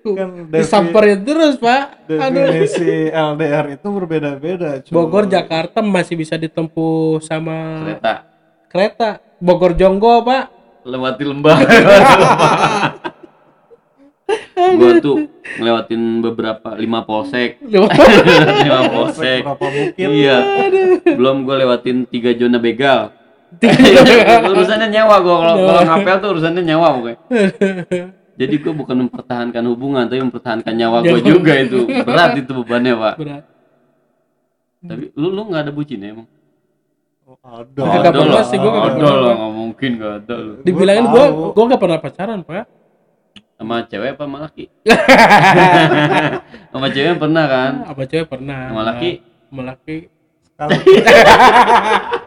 Kan 0.04 0.48
disamperin 0.54 1.22
terus 1.24 1.56
pak. 1.60 2.08
Aduh. 2.10 2.50
definisi 2.50 3.12
LDR 3.12 3.66
itu 3.80 3.88
berbeda-beda 3.88 4.82
cuy. 4.84 4.94
Bogor 4.94 5.30
Jakarta 5.30 5.80
masih 5.84 6.16
bisa 6.20 6.36
ditempuh 6.36 7.22
sama 7.24 7.84
kereta. 7.86 8.14
Kereta. 8.70 9.10
Bogor 9.40 9.76
Jonggol 9.76 10.24
pak. 10.26 10.44
Lewati 10.84 11.24
lembah. 11.24 11.58
Gua 14.60 15.02
tuh 15.02 15.26
ngelewatin 15.58 16.22
beberapa 16.22 16.78
lima 16.78 17.02
polsek. 17.02 17.58
Lima 17.66 17.90
polsek. 18.94 19.42
berapa 19.42 19.66
bukit 19.66 20.06
iya 20.06 20.38
belum 21.02 21.48
gua 21.48 21.66
lewatin 21.66 22.06
tiga 22.06 22.30
zona 22.38 22.62
begal 22.62 23.10
urusannya 24.50 24.88
nyawa 24.88 25.16
gua. 25.20 25.36
Kalau 25.42 25.56
kalau 25.60 25.82
ngapel 25.84 26.16
tuh 26.22 26.30
urusannya 26.38 26.62
nyawa 26.64 26.88
pokoknya. 26.96 27.18
Jadi 28.40 28.56
gua 28.64 28.74
bukan 28.74 28.96
mempertahankan 29.04 29.64
hubungan 29.68 30.04
tapi 30.08 30.22
mempertahankan 30.24 30.74
nyawa 30.74 30.98
gua 31.02 31.18
Nyawa. 31.18 31.28
juga 31.28 31.54
itu. 31.58 31.80
Berat 32.06 32.32
itu 32.38 32.52
bebannya 32.54 32.94
pak. 32.96 33.16
Berat. 33.20 33.44
Tapi 34.80 35.04
lu 35.12 35.28
lu 35.30 35.42
nggak 35.50 35.62
ada 35.68 35.72
bucin 35.76 36.00
ya 36.00 36.16
emang? 36.16 36.28
Oh, 37.30 37.36
ada. 37.46 37.82
Ada 38.00 38.10
pernah 38.10 38.42
lah. 38.42 38.46
sih, 38.48 38.58
gua 38.58 38.72
nggak 38.72 38.88
ada 38.96 39.10
lah 39.12 39.34
nggak 39.36 39.54
mungkin 39.54 39.90
nggak 40.00 40.14
ada 40.24 40.36
lu. 40.40 40.54
Dibilangin 40.64 41.04
Gua 41.04 41.14
gua 41.14 41.26
tahu. 41.28 41.52
gua 41.52 41.64
gak 41.68 41.82
pernah 41.84 42.00
pacaran 42.00 42.40
pak. 42.42 42.66
Sama 43.60 43.76
cewek 43.84 44.16
apa 44.16 44.24
sama 44.24 44.38
laki? 44.40 44.66
Sama 46.72 46.88
cewek 46.90 47.16
pernah 47.20 47.44
kan? 47.44 47.72
Apa 47.92 48.02
cewek 48.08 48.28
pernah. 48.32 48.72
Sama 48.72 48.82
laki? 48.88 49.12
Sama 49.52 49.62
laki. 49.68 49.96
Sekali. 50.48 50.76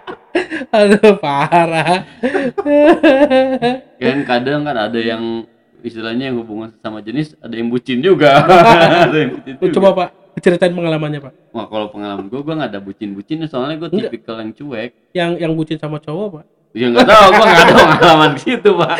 aduh 0.72 1.20
parah. 1.20 2.08
Kan 4.02 4.18
kadang 4.26 4.66
kan 4.66 4.76
ada 4.76 4.98
yang 4.98 5.44
istilahnya 5.84 6.32
yang 6.32 6.40
hubungan 6.42 6.72
sama 6.80 7.04
jenis 7.04 7.36
ada 7.38 7.54
yang 7.54 7.68
bucin 7.68 8.02
juga. 8.02 8.42
Ada 9.06 9.16
yang 9.18 9.30
bucin 9.38 9.54
Lu 9.58 9.66
juga. 9.68 9.74
coba 9.78 9.88
pak 9.94 10.08
ceritain 10.42 10.74
pengalamannya 10.74 11.20
pak. 11.22 11.32
Wah 11.54 11.66
kalau 11.70 11.86
pengalaman 11.92 12.26
gue 12.26 12.40
gue 12.40 12.54
nggak 12.54 12.70
ada 12.72 12.80
bucin 12.82 13.14
bucin 13.14 13.44
soalnya 13.46 13.78
gue 13.78 13.90
tipikal 13.92 14.40
yang 14.42 14.50
cuek. 14.54 14.90
Yang 15.14 15.30
yang 15.38 15.52
bucin 15.54 15.78
sama 15.78 15.98
cowok 16.02 16.26
pak? 16.40 16.44
Ya 16.72 16.86
nggak 16.88 17.04
tahu 17.04 17.28
gue 17.30 17.44
nggak 17.46 17.62
ada 17.68 17.74
pengalaman 17.76 18.30
gitu 18.40 18.70
pak. 18.78 18.96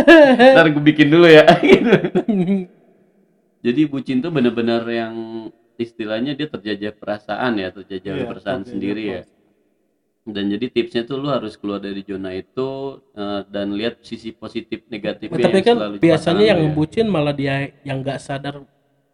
Ntar 0.56 0.66
gue 0.72 0.82
bikin 0.84 1.06
dulu 1.08 1.28
ya. 1.30 1.44
Jadi 3.62 3.80
bucin 3.86 4.18
tuh 4.20 4.32
bener-bener 4.34 4.82
yang 4.90 5.14
istilahnya 5.78 6.36
dia 6.36 6.48
terjajah 6.50 6.92
perasaan 6.92 7.56
ya 7.56 7.68
terjajah 7.72 8.12
Iya, 8.20 8.24
perasaan 8.28 8.60
terjajah 8.66 8.72
sendiri 8.74 9.02
ya 9.06 9.22
dan 10.22 10.44
jadi 10.54 10.66
tipsnya 10.70 11.02
tuh 11.02 11.18
lu 11.18 11.26
harus 11.26 11.58
keluar 11.58 11.82
dari 11.82 12.06
zona 12.06 12.30
itu 12.30 13.02
eh, 13.12 13.40
dan 13.50 13.74
lihat 13.74 14.06
sisi 14.06 14.30
positif 14.30 14.86
negatifnya 14.86 15.50
tapi 15.50 15.58
yang 15.58 15.66
kan 15.66 15.76
selalu 15.76 15.94
biasanya 15.98 16.44
yang 16.54 16.60
ya. 16.62 16.70
bucin 16.70 17.06
malah 17.10 17.34
dia 17.34 17.54
yang 17.82 17.98
nggak 18.06 18.18
sadar. 18.22 18.62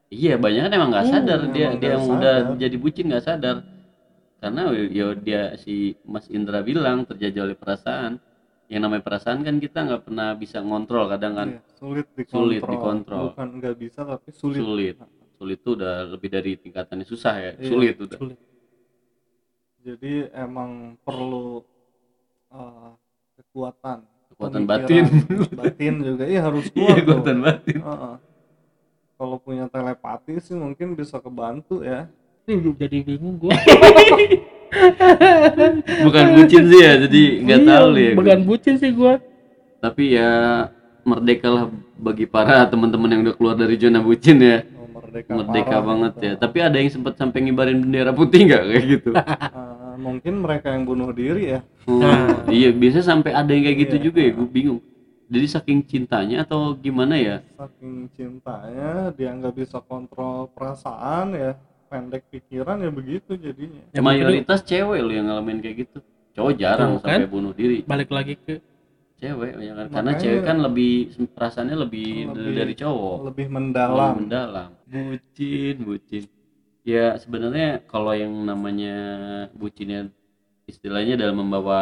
Iya 0.09 0.41
banyak 0.41 0.63
kan 0.69 0.73
emang 0.73 0.91
nggak 0.93 1.07
Hmm, 1.09 1.13
sadar. 1.13 1.41
Dia 1.53 1.67
emang 1.69 1.81
dia 1.81 1.89
nggak 1.89 1.93
yang 1.97 2.05
udah 2.09 2.35
jadi 2.57 2.77
bucin 2.77 3.05
nggak 3.09 3.25
sadar. 3.25 3.57
Karena 4.39 4.63
ya 4.73 5.07
dia 5.19 5.43
si 5.59 5.97
Mas 6.07 6.29
Indra 6.31 6.61
bilang 6.63 7.05
terjajah 7.09 7.43
oleh 7.45 7.57
perasaan. 7.59 8.13
Yang 8.69 8.81
namanya 8.85 9.03
perasaan 9.05 9.41
kan 9.45 9.57
kita 9.59 9.79
nggak 9.89 10.03
pernah 10.09 10.29
bisa 10.37 10.61
ngontrol 10.61 11.09
kadang 11.09 11.35
kan. 11.37 11.49
Iya, 11.57 11.61
sulit 11.81 12.07
dikontrol. 12.13 12.41
Sulit 12.45 12.63
dikontrol. 12.69 13.27
bukan 13.33 13.49
nggak 13.61 13.75
bisa 13.81 14.01
tapi 14.05 14.29
sulit, 14.33 14.61
sulit. 14.61 14.97
Sulit 15.39 15.59
itu 15.61 15.71
udah 15.73 15.95
lebih 16.09 16.29
dari 16.29 16.53
tingkatannya 16.61 17.07
susah 17.09 17.35
ya. 17.41 17.53
Iya, 17.57 17.69
sulit 17.69 17.97
udah. 17.97 18.19
sulit. 18.21 18.39
Jadi 19.89 20.13
emang 20.37 20.71
perlu 21.01 21.65
uh, 22.49 22.93
kekuatan 23.35 24.05
kekuatan 24.29 24.63
batin. 24.65 25.05
batin 25.61 25.95
juga. 26.05 26.25
Iya 26.29 26.41
harus 26.45 26.69
iya 26.69 26.93
kuat 26.93 26.97
tuh. 26.99 27.05
kekuatan 27.17 27.39
batin. 27.41 27.79
Heeh. 27.81 28.15
kalau 29.17 29.35
punya 29.37 29.67
telepati 29.67 30.39
sih 30.39 30.55
mungkin 30.55 30.93
bisa 30.93 31.19
kebantu 31.19 31.81
ya. 31.83 32.07
Ini 32.45 32.71
jadi 32.77 33.03
bingung 33.03 33.35
gua. 33.37 33.57
Bukan 36.05 36.25
bucin 36.37 36.63
sih 36.69 36.81
ya 36.81 36.93
jadi 37.01 37.23
nggak 37.41 37.59
Iya, 37.59 37.69
tahu 37.73 37.87
ya. 37.97 38.13
bukan 38.15 38.39
bucin 38.45 38.75
sih 38.77 38.91
gua. 38.93 39.17
Tapi 39.81 40.15
ya 40.15 40.31
merdeka 41.03 41.49
lah 41.49 41.65
bagi 41.97 42.29
para 42.29 42.69
teman-teman 42.69 43.09
yang 43.11 43.21
udah 43.25 43.35
keluar 43.35 43.55
dari 43.57 43.75
zona 43.75 43.99
bucin 43.99 44.37
ya. 44.39 44.61
Oh, 44.77 44.87
merdeka, 44.93 45.31
merdeka 45.35 45.71
parah. 45.73 45.83
banget 45.83 46.13
gitu. 46.13 46.25
ya. 46.25 46.33
Tapi 46.37 46.59
ada 46.61 46.77
yang 46.77 46.91
sempat 46.93 47.15
sampai 47.17 47.39
ngibarin 47.43 47.81
bendera 47.81 48.13
putih 48.13 48.41
nggak? 48.45 48.63
Kayak 48.63 48.85
gitu. 48.87 49.11
Eh, 49.11 49.25
mungkin 49.99 50.35
mereka 50.39 50.71
yang 50.71 50.85
bunuh 50.85 51.11
diri 51.11 51.53
ya. 51.53 51.61
Oh, 51.85 51.99
Nah. 51.99 52.47
iya 52.49 52.71
biasa 52.71 53.03
sampai 53.03 53.33
ada 53.33 53.51
yang 53.51 53.65
kayak 53.65 53.79
gitu 53.83 53.97
Iya. 53.97 54.05
juga 54.05 54.19
ya 54.23 54.31
gue 54.33 54.49
bingung. 54.49 54.81
Jadi 55.29 55.47
saking 55.47 55.79
cintanya 55.85 56.41
atau 56.41 56.73
gimana 56.73 57.19
ya? 57.19 57.45
Saking 57.53 58.09
cintanya 58.15 59.13
dia 59.13 59.29
nggak 59.29 59.55
bisa 59.55 59.83
kontrol 59.83 60.49
perasaan 60.49 61.35
ya 61.35 61.53
pendek 61.87 62.25
pikiran 62.29 62.79
ya 62.79 62.89
begitu 62.89 63.35
jadinya. 63.35 63.83
Ya, 63.91 64.01
mungkin 64.01 64.25
mayoritas 64.25 64.61
cewek 64.63 65.01
lo 65.01 65.11
yang 65.11 65.27
ngalamin 65.27 65.59
kayak 65.59 65.77
gitu. 65.85 65.99
Cowok 66.33 66.55
jarang 66.55 66.93
Tuh, 66.97 67.03
kan? 67.05 67.19
sampai 67.21 67.29
bunuh 67.29 67.53
diri. 67.53 67.83
balik 67.83 68.09
lagi 68.09 68.39
ke 68.39 68.63
cewek 69.19 69.53
ya 69.59 69.73
kan? 69.75 69.87
karena 69.91 70.11
Makanya- 70.15 70.21
cewek 70.23 70.43
kan 70.47 70.57
lebih 70.63 70.93
perasaannya 71.35 71.77
lebih, 71.77 72.09
Lebih- 72.31 72.57
dari 72.57 72.75
cowok. 72.75 73.17
lebih 73.29 73.47
mendalam. 73.51 74.13
Mendalam. 74.23 74.69
Bucin 74.87 75.77
bucin 75.83 76.25
ya 76.93 77.05
sebenarnya 77.23 77.69
kalau 77.93 78.13
yang 78.23 78.33
namanya 78.51 78.95
bucinnya 79.61 80.01
istilahnya 80.73 81.15
dalam 81.23 81.37
membawa 81.43 81.81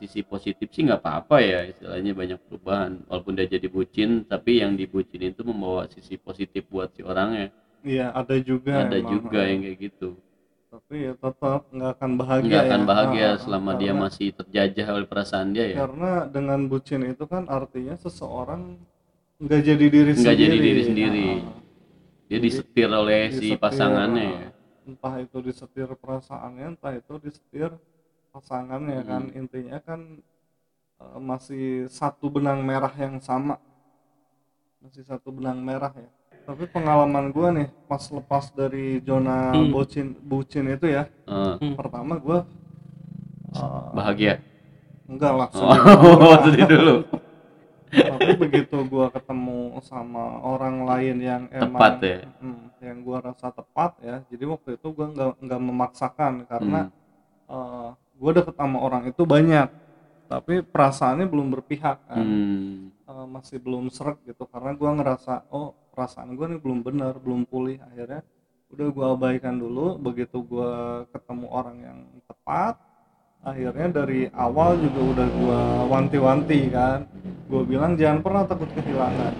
sisi 0.00 0.20
positif 0.32 0.68
sih 0.74 0.82
nggak 0.86 1.00
apa-apa 1.04 1.36
ya 1.52 1.60
istilahnya 1.72 2.12
banyak 2.20 2.38
perubahan 2.48 2.92
walaupun 3.08 3.32
dia 3.38 3.46
jadi 3.56 3.68
bucin 3.76 4.10
tapi 4.32 4.52
yang 4.62 4.72
dibucin 4.80 5.22
itu 5.32 5.42
membawa 5.50 5.82
sisi 5.94 6.14
positif 6.26 6.62
buat 6.72 6.88
si 6.96 7.02
orangnya 7.12 7.46
iya 7.90 8.06
ada 8.20 8.36
juga 8.50 8.72
ada 8.82 8.98
emang. 8.98 9.12
juga 9.12 9.40
yang 9.50 9.60
kayak 9.64 9.78
gitu 9.86 10.08
tapi 10.72 10.94
ya 11.06 11.12
tetap 11.24 11.60
nggak 11.74 11.90
akan 12.00 12.10
bahagia 12.20 12.48
nggak 12.48 12.62
akan 12.66 12.80
ya. 12.82 12.86
bahagia 12.90 13.28
Ah, 13.28 13.34
selama 13.44 13.70
dia 13.80 13.92
karena- 13.92 14.02
masih 14.04 14.26
terjajah 14.38 14.86
oleh 14.96 15.06
perasaan 15.12 15.48
dia 15.56 15.66
ya 15.68 15.84
karena 15.84 16.10
dengan 16.28 16.60
bucin 16.70 17.02
itu 17.12 17.24
kan 17.32 17.44
artinya 17.48 17.94
seseorang 17.96 18.62
nggak 19.42 19.60
jadi 19.68 19.86
diri 19.94 20.12
Nggak 20.12 20.36
sendiri 20.36 20.56
jadi 20.56 20.58
diri 20.66 20.82
sendiri. 20.88 21.28
Ah, 21.28 21.61
dia 22.32 22.40
Jadi, 22.40 22.48
disetir 22.48 22.88
oleh 22.88 23.28
si 23.28 23.52
disetir, 23.52 23.60
pasangannya. 23.60 24.24
ah. 24.24 24.40
ya 24.40 24.50
entah 24.82 25.14
itu 25.20 25.38
disetir 25.44 25.88
perasaannya 25.94 26.66
entah 26.74 26.92
itu 26.96 27.14
disetir 27.20 27.70
pasangannya 28.32 28.98
Hmm. 29.04 29.08
kan. 29.08 29.22
Intinya 29.36 29.78
kan 29.84 30.00
eh, 30.98 31.18
masih 31.20 31.64
satu 31.92 32.32
benang 32.32 32.64
merah 32.64 32.90
yang 32.96 33.20
sama. 33.20 33.60
Masih 34.80 35.04
satu 35.06 35.28
benang 35.30 35.60
merah 35.62 35.92
ya. 35.94 36.10
Tapi 36.42 36.66
pengalaman 36.66 37.30
gua 37.30 37.54
nih 37.54 37.68
pas 37.86 38.02
lepas 38.10 38.50
dari 38.50 38.98
zona 39.06 39.54
Hmm. 39.54 39.70
bucin 39.70 40.16
bucin 40.18 40.66
itu 40.72 40.88
ya. 40.90 41.06
Eh, 41.28 41.54
Hmm. 41.60 41.76
pertama 41.78 42.18
gua 42.18 42.42
eh, 43.54 43.88
bahagia? 43.94 44.34
Enggak 45.06 45.32
lah 45.36 45.48
oh 45.52 46.36
sedih 46.48 46.66
dulu 46.72 46.94
tapi 47.92 48.30
begitu 48.40 48.76
gua 48.88 49.12
ketemu 49.12 49.76
sama 49.84 50.40
orang 50.40 50.88
lain 50.88 51.16
yang 51.20 51.42
emang 51.52 51.80
Tepat 51.80 51.92
ya? 52.00 52.18
hmm, 52.40 52.62
yang 52.80 52.98
gua 53.04 53.18
rasa 53.20 53.52
tepat 53.52 53.90
ya 54.00 54.16
jadi 54.32 54.44
waktu 54.48 54.80
itu 54.80 54.86
gua 54.96 55.06
nggak 55.12 55.30
nggak 55.44 55.60
memaksakan 55.60 56.32
karena 56.48 56.80
Hmm. 56.88 57.52
eh, 57.52 57.90
gua 58.16 58.30
deket 58.32 58.54
sama 58.56 58.78
orang 58.80 59.04
itu 59.12 59.22
banyak 59.28 59.68
tapi 60.32 60.64
perasaannya 60.64 61.26
belum 61.28 61.48
berpihak 61.52 61.98
kan 62.08 62.24
Hmm. 62.24 62.88
Eh, 63.04 63.26
masih 63.28 63.60
belum 63.60 63.92
serak 63.92 64.18
gitu 64.24 64.48
karena 64.48 64.72
gua 64.72 64.90
ngerasa 64.96 65.44
oh 65.52 65.76
perasaan 65.92 66.32
gua 66.32 66.48
nih 66.48 66.60
belum 66.64 66.80
benar 66.80 67.20
belum 67.20 67.44
pulih 67.44 67.76
akhirnya 67.84 68.24
udah 68.72 68.88
gua 68.88 69.06
abaikan 69.12 69.60
dulu 69.60 70.00
begitu 70.00 70.40
gua 70.40 71.04
ketemu 71.12 71.46
orang 71.52 71.76
yang 71.84 71.98
tepat 72.24 72.80
akhirnya 73.42 73.88
dari 73.90 74.30
awal 74.32 74.78
juga 74.78 75.00
udah 75.02 75.28
gua 75.38 75.60
wanti-wanti 75.90 76.70
kan. 76.70 77.06
Gua 77.50 77.62
bilang 77.66 77.98
jangan 77.98 78.22
pernah 78.22 78.42
takut 78.46 78.70
kehilangan. 78.72 79.34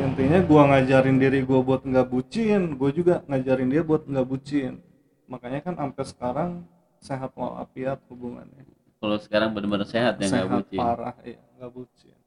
Intinya 0.00 0.40
gua 0.42 0.62
ngajarin 0.72 1.20
diri 1.20 1.44
gua 1.44 1.60
buat 1.60 1.84
nggak 1.84 2.08
bucin 2.08 2.74
gua 2.80 2.90
juga 2.90 3.14
ngajarin 3.28 3.68
dia 3.68 3.82
buat 3.84 4.08
nggak 4.08 4.26
bucin. 4.26 4.80
Makanya 5.28 5.60
kan 5.62 5.74
sampai 5.76 6.04
sekarang 6.08 6.50
sehat 6.98 7.30
walafiat 7.36 8.00
hubungannya. 8.08 8.64
Kalau 9.02 9.18
sekarang 9.18 9.50
benar-benar 9.52 9.88
sehat 9.88 10.18
ya 10.18 10.26
nggak 10.26 10.32
sehat 10.32 10.50
bucin. 10.50 10.78
parah 10.80 11.16
ya 11.22 11.40
nggak 11.60 11.72
bucin. 11.74 12.18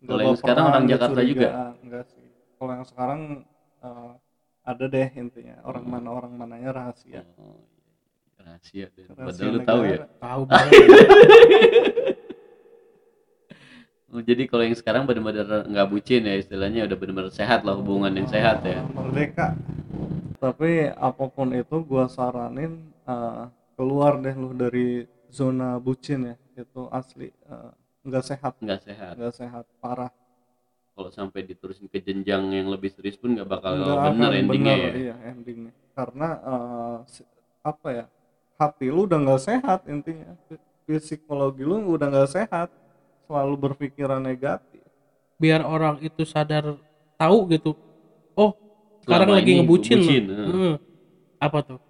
Kalau 0.00 0.22
yang 0.24 0.38
sekarang 0.40 0.64
orang 0.72 0.84
Jakarta 0.88 1.20
juga? 1.20 1.48
curigaan, 1.52 1.74
enggak 1.84 2.04
sih. 2.08 2.28
Kalau 2.56 2.72
yang 2.72 2.86
sekarang 2.88 3.20
eh, 3.84 4.12
ada 4.64 4.84
deh 4.86 5.08
intinya 5.16 5.56
orang 5.64 5.84
mana 5.88 6.08
orang 6.12 6.32
mananya 6.36 6.70
rahasia. 6.72 7.24
Oh. 7.36 7.64
Rahasia 8.40 8.86
deh. 8.96 9.04
Rahasia 9.08 9.26
Padahal 9.26 9.52
lu 9.52 9.60
tahu 9.62 9.80
ya. 9.84 9.98
tahu 10.18 10.42
banget 10.48 10.72
Oh, 14.10 14.18
jadi 14.18 14.42
kalau 14.50 14.66
yang 14.66 14.74
sekarang 14.74 15.06
benar-benar 15.06 15.70
nggak 15.70 15.86
bucin 15.86 16.26
ya 16.26 16.34
istilahnya 16.34 16.82
udah 16.90 16.98
benar-benar 16.98 17.30
sehat 17.30 17.62
lah 17.62 17.78
hubungan 17.78 18.10
yang 18.10 18.26
sehat 18.26 18.58
ya. 18.66 18.82
Eh, 18.82 18.90
merdeka 18.90 19.54
tapi 20.42 20.90
apa 20.90 21.24
pun 21.30 21.54
itu 21.54 21.76
gua 21.86 22.10
saranin 22.10 22.90
eh, 23.06 23.44
keluar 23.78 24.18
deh 24.18 24.34
lu 24.34 24.50
dari 24.50 25.06
zona 25.30 25.78
bucin 25.78 26.34
ya 26.34 26.36
itu 26.58 26.90
asli 26.90 27.30
eh, 27.30 27.70
nggak 28.02 28.24
sehat 28.26 28.52
Nggak 28.58 28.80
sehat. 28.82 29.12
nggak 29.14 29.34
sehat 29.38 29.64
parah 29.78 30.10
Kalau 30.90 31.10
sampai 31.14 31.46
diterusin 31.46 31.86
ke 31.86 32.02
jenjang 32.02 32.50
yang 32.50 32.66
lebih 32.66 32.90
serius 32.90 33.14
pun 33.14 33.30
nggak 33.38 33.46
bakal 33.46 33.78
Nggak 33.78 33.98
bener 34.10 34.30
endingnya 34.34 34.74
bener, 34.74 34.90
ya. 34.90 34.92
iya 34.98 35.14
endingnya 35.30 35.72
karena 35.94 36.28
si- 37.06 37.28
apa 37.62 37.88
ya 37.94 38.04
hati 38.60 38.86
lu 38.94 39.00
udah 39.08 39.18
nggak 39.24 39.42
sehat 39.48 39.80
intinya 39.94 40.30
psikologi 40.86 41.62
lu 41.70 41.76
udah 41.94 42.06
nggak 42.12 42.30
sehat 42.36 42.68
selalu 43.26 43.54
berpikiran 43.64 44.20
negatif 44.30 44.82
biar 45.40 45.64
orang 45.64 45.96
itu 46.04 46.22
sadar 46.28 46.76
tahu 47.16 47.38
gitu 47.52 47.72
oh 48.36 48.52
sekarang 49.04 49.28
Selama 49.28 49.34
lagi 49.36 49.50
ini 49.50 49.56
ngebucin 49.56 50.00
loh. 50.08 50.20
ngebucin, 50.20 50.24
eh. 50.30 50.56
Hmm. 50.56 50.74
apa 51.42 51.58
tuh 51.66 51.80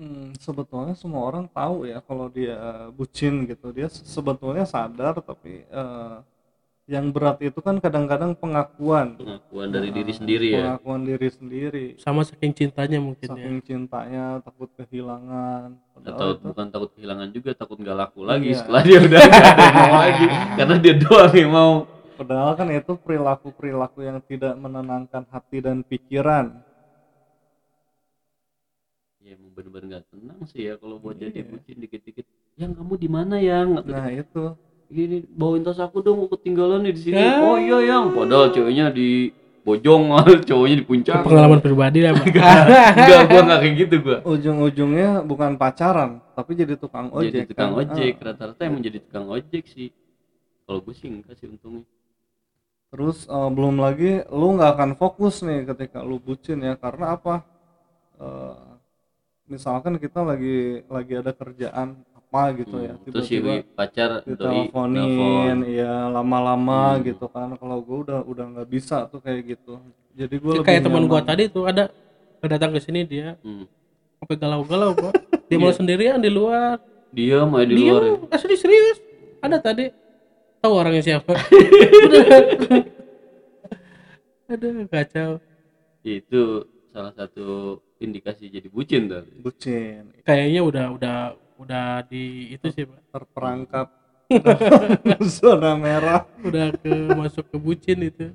Hmm, 0.00 0.32
sebetulnya 0.40 0.94
semua 0.96 1.22
orang 1.28 1.44
tahu 1.52 1.84
ya 1.84 2.00
kalau 2.00 2.26
dia 2.32 2.56
bucin 2.96 3.44
gitu 3.44 3.68
dia 3.76 3.84
se- 3.92 4.00
sebetulnya 4.08 4.64
sadar 4.64 5.14
tapi 5.20 5.60
eh, 5.68 6.14
yang 6.90 7.14
berat 7.14 7.38
itu 7.38 7.54
kan 7.62 7.78
kadang-kadang 7.78 8.34
pengakuan. 8.34 9.14
Pengakuan 9.14 9.70
dari 9.70 9.94
diri 9.94 10.10
Nah, 10.10 10.18
sendiri 10.18 10.46
ya. 10.48 10.58
pengakuan 10.74 11.00
diri 11.06 11.28
sendiri. 11.30 11.84
Sama 11.96 12.26
saking 12.26 12.50
cintanya 12.50 12.98
mungkin 12.98 13.22
ya. 13.22 13.30
Saking 13.30 13.56
cintanya 13.62 14.24
takut 14.42 14.66
kehilangan. 14.74 15.78
Atau 16.02 16.34
itu 16.34 16.42
bukan 16.44 16.66
takut 16.68 16.90
kehilangan 16.92 17.28
juga 17.30 17.50
takut 17.54 17.78
nggak 17.78 17.94
laku 17.96 18.26
lagi 18.26 18.50
Iya. 18.50 18.58
setelah 18.58 18.82
dia 18.82 18.98
udah 18.98 19.20
nggak 19.20 19.38
ada 19.46 19.62
yang 19.62 19.76
mau 19.78 19.94
lagi. 19.96 20.26
Karena 20.58 20.74
dia 20.76 20.94
doang 20.98 21.32
yang 21.32 21.52
mau. 21.52 21.72
Padahal 22.18 22.52
kan 22.52 22.68
itu 22.68 22.92
perilaku 22.96 23.48
perilaku 23.50 23.98
yang 24.02 24.18
tidak 24.20 24.52
menenangkan 24.54 25.22
hati 25.30 25.58
dan 25.58 25.80
pikiran. 25.80 26.58
Ya 29.20 29.36
emang 29.36 29.52
bener-bener 29.52 29.86
nggak 29.94 30.04
tenang 30.10 30.40
sih 30.44 30.66
ya 30.66 30.74
kalau 30.74 30.98
buat 30.98 31.14
jadi 31.14 31.38
Iya. 31.38 31.46
bucin 31.46 31.76
dikit-dikit. 31.78 32.26
Yang 32.58 32.72
kamu 32.76 32.92
di 32.96 33.08
mana 33.08 33.36
yang? 33.38 33.78
Nah 33.78 34.10
itu 34.10 34.58
gini 34.90 35.22
bawain 35.24 35.62
tas 35.62 35.78
aku 35.78 36.02
dong 36.02 36.18
aku 36.20 36.34
ketinggalan 36.36 36.82
nih 36.82 36.92
di 36.92 37.00
sini 37.00 37.16
Ya. 37.16 37.38
oh 37.40 37.56
iya 37.56 37.78
yang 37.86 38.10
padahal 38.10 38.50
ceweknya 38.50 38.90
di 38.90 39.30
bojong 39.62 40.10
cowoknya 40.48 40.76
di 40.76 40.84
puncak 40.84 41.22
pengalaman 41.22 41.60
pribadi 41.62 42.02
lah 42.02 42.12
enggak 42.18 43.20
gua 43.28 43.40
nggak 43.46 43.60
kayak 43.62 43.74
gitu 43.78 43.94
gua 44.02 44.16
ujung-ujungnya 44.24 45.22
bukan 45.22 45.54
pacaran 45.54 46.18
tapi 46.34 46.58
jadi 46.58 46.74
tukang 46.74 47.08
ojek 47.12 47.30
jadi 47.30 47.46
tukang 47.46 47.70
kan. 47.70 47.80
ojek 47.86 48.12
Ah. 48.18 48.24
rata-rata 48.32 48.60
emang 48.66 48.82
jadi 48.82 48.98
tukang 48.98 49.26
ojek 49.30 49.64
sih 49.64 49.88
kalau 50.66 50.80
gue 50.80 50.94
sih 50.94 51.08
enggak 51.08 51.34
sih 51.38 51.46
untungnya 51.46 51.86
Terus 52.90 53.22
eh, 53.30 53.50
belum 53.54 53.78
lagi 53.78 54.26
lu 54.28 54.58
nggak 54.58 54.70
akan 54.74 54.90
fokus 54.98 55.46
nih 55.46 55.62
ketika 55.62 56.02
lu 56.02 56.18
bucin 56.18 56.58
ya 56.58 56.74
karena 56.74 57.14
apa? 57.14 57.46
Eh, 58.18 58.56
misalkan 59.46 59.94
kita 59.94 60.26
lagi 60.26 60.82
lagi 60.90 61.14
ada 61.14 61.30
kerjaan 61.30 62.02
apa 62.30 62.54
gitu 62.54 62.78
ya 62.78 62.94
Hmm, 62.94 63.10
terus 63.10 63.26
si 63.26 63.36
tiba-tiba 63.36 63.74
pacar 63.74 64.22
doi 64.22 64.30
diteleponin 64.30 64.94
nelfon. 64.94 65.58
ya 65.66 65.94
lama-lama 66.08 66.94
Hmm. 66.94 67.02
gitu 67.02 67.26
kan 67.26 67.48
kalau 67.54 67.82
gue 67.82 67.98
udah 68.00 68.22
udah 68.22 68.44
nggak 68.48 68.68
bisa 68.68 69.02
tuh 69.04 69.18
kayak 69.18 69.50
gitu. 69.50 69.82
Jadi 70.12 70.38
gue 70.38 70.62
kayak 70.62 70.86
teman 70.86 71.04
gua 71.04 71.18
tadi 71.20 71.46
tuh 71.46 71.66
ada 71.66 71.90
datang 72.40 72.70
ke 72.70 72.78
sini 72.78 73.02
dia 73.02 73.34
Hmm. 73.42 73.66
sampai 74.16 74.36
galau-galau 74.36 74.94
pak 74.94 75.10
dia 75.44 75.58
malah 75.58 75.74
sendirian 75.74 76.16
di 76.16 76.30
luar. 76.30 76.78
Dia 77.10 77.42
mau 77.42 77.58
di 77.60 77.74
luar 77.74 78.02
ya. 78.04 78.14
asli 78.30 78.54
serius. 78.54 79.02
Ada 79.40 79.58
tadi. 79.58 79.90
Tahu 80.60 80.70
orangnya 80.70 81.02
siapa? 81.02 81.34
Aduh 84.46 84.86
kacau. 84.86 85.42
Itu 86.00 86.42
salah 86.86 87.10
satu 87.10 87.78
indikasi 87.96 88.46
jadi 88.46 88.66
bucin 88.66 89.06
tuh 89.06 89.26
bucin. 89.40 90.14
Kayaknya 90.22 90.60
udah 90.62 90.86
udah 90.92 91.16
udah 91.60 92.02
di 92.08 92.50
itu 92.50 92.66
sih 92.72 92.88
pak. 92.88 93.00
Terperangkap. 93.12 93.86
Zona 95.38 95.76
merah. 95.76 96.24
Udah 96.40 96.72
ke 96.72 96.92
masuk 97.12 97.44
ke 97.50 97.56
bucin 97.60 97.98
itu. 98.00 98.32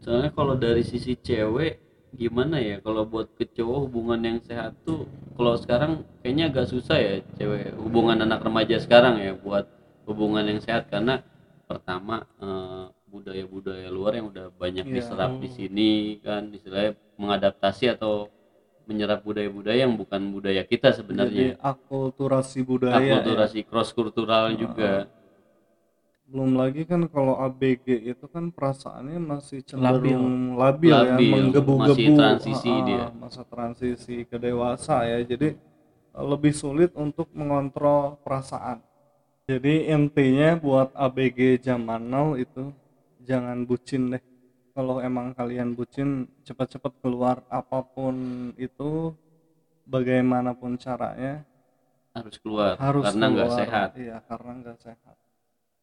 Soalnya 0.00 0.30
kalau 0.32 0.54
dari 0.54 0.84
sisi 0.84 1.16
cewek 1.16 1.80
gimana 2.14 2.60
ya? 2.60 2.80
Kalau 2.80 3.04
buat 3.04 3.32
ke 3.34 3.44
cowok 3.48 3.78
hubungan 3.88 4.20
yang 4.22 4.38
sehat 4.40 4.76
tuh 4.84 5.04
kalau 5.34 5.58
sekarang 5.58 6.06
kayaknya 6.22 6.48
agak 6.52 6.66
susah 6.70 6.96
ya 6.96 7.14
cewek 7.36 7.74
hubungan 7.76 8.22
anak 8.22 8.40
remaja 8.40 8.76
sekarang 8.78 9.18
ya 9.20 9.32
buat 9.34 9.66
hubungan 10.06 10.44
yang 10.46 10.60
sehat. 10.62 10.88
Karena 10.88 11.20
pertama 11.64 12.24
eh, 12.38 12.84
budaya-budaya 13.08 13.88
luar 13.88 14.18
yang 14.18 14.26
udah 14.28 14.50
banyak 14.54 14.84
Iya. 14.90 14.94
diserap 15.00 15.38
di 15.38 15.48
sini 15.48 15.90
kan 16.18 16.50
istilahnya 16.50 16.98
mengadaptasi 17.14 17.94
atau 17.94 18.26
menyerap 18.84 19.24
budaya-budaya 19.24 19.88
yang 19.88 19.96
bukan 19.96 20.20
budaya 20.28 20.60
kita 20.64 20.92
jadi 20.92 20.96
sebenarnya 21.00 21.46
akulturasi 21.60 22.60
budaya 22.60 23.00
ya. 23.00 23.16
akulturasi 23.20 23.60
cross 23.64 23.90
kultural 23.96 24.52
juga. 24.56 25.08
Belum 26.24 26.56
lagi 26.56 26.88
kan 26.88 27.04
kalau 27.12 27.36
ABG 27.36 28.00
itu 28.10 28.24
kan 28.32 28.48
perasaannya 28.48 29.20
masih 29.20 29.60
cenderung 29.60 30.56
labil, 30.56 30.88
ya 30.88 31.14
Labil, 31.14 31.30
menggebu-gebu. 31.30 31.94
Masih 31.94 32.08
transisi 32.16 32.72
Ah, 32.72 32.80
dia. 32.84 33.04
masa 33.12 33.42
transisi 33.44 34.16
ke 34.24 34.36
dewasa 34.40 35.04
ya. 35.04 35.20
Jadi 35.20 35.52
eh, 36.16 36.24
lebih 36.24 36.56
sulit 36.56 36.90
untuk 36.96 37.28
mengontrol 37.36 38.16
perasaan. 38.24 38.80
Jadi 39.44 39.92
intinya 39.92 40.56
buat 40.56 40.88
ABG 40.96 41.60
zaman 41.60 42.00
now 42.08 42.32
itu 42.32 42.72
jangan 43.20 43.68
bucin 43.68 44.16
deh 44.16 44.22
kalau 44.74 44.98
emang 44.98 45.30
kalian 45.38 45.72
bucin 45.78 46.26
cepat-cepat 46.42 46.92
keluar 46.98 47.46
apa 47.46 47.80
pun 47.86 48.14
itu 48.58 49.14
bagaimanapun 49.86 50.74
caranya 50.76 51.46
harus 52.14 52.36
keluar 52.42 52.74
harus 52.78 53.04
karena 53.06 53.24
nggak 53.30 53.50
sehat. 53.58 53.88
Iya 53.98 54.16
karena 54.26 54.50
nggak 54.62 54.78
sehat 54.82 55.16